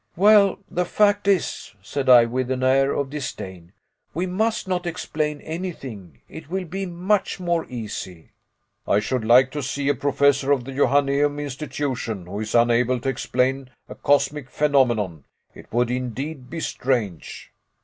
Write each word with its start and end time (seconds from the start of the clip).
"Well, 0.15 0.57
the 0.67 0.83
fact 0.83 1.27
is," 1.27 1.75
said 1.83 2.09
I, 2.09 2.25
with 2.25 2.49
an 2.49 2.63
air 2.63 2.91
of 2.91 3.11
disdain, 3.11 3.71
"we 4.15 4.25
must 4.25 4.67
not 4.67 4.87
explain 4.87 5.39
anything. 5.41 6.21
It 6.27 6.49
will 6.49 6.65
be 6.65 6.87
much 6.87 7.39
more 7.39 7.67
easy." 7.69 8.31
"I 8.87 8.99
should 8.99 9.23
like 9.23 9.51
to 9.51 9.61
see 9.61 9.89
a 9.89 9.93
professor 9.93 10.51
of 10.51 10.63
the 10.63 10.71
Johanneum 10.75 11.39
Institution 11.39 12.25
who 12.25 12.39
is 12.39 12.55
unable 12.55 12.99
to 13.01 13.09
explain 13.09 13.69
a 13.87 13.93
cosmic 13.93 14.49
phenomenon 14.49 15.25
it 15.53 15.71
would 15.71 15.91
indeed 15.91 16.49
be 16.49 16.61
strange." 16.61 17.51